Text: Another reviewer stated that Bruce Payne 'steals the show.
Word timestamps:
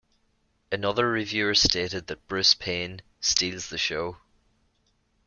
Another 0.71 1.07
reviewer 1.11 1.53
stated 1.53 2.07
that 2.07 2.27
Bruce 2.27 2.55
Payne 2.55 3.03
'steals 3.21 3.69
the 3.69 3.77
show. 3.77 4.17